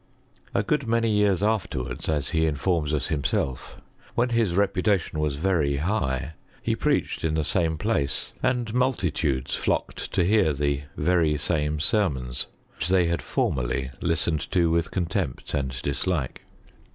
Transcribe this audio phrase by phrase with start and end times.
[0.55, 3.77] A good many years afterwards, as he informs us himself,
[4.15, 10.11] when his repulation was very high, he preached in the same place, and multitudes flocked
[10.13, 15.79] to hear the very same sermons, which they had formerly listened to with contempt and
[15.83, 16.41] dislike.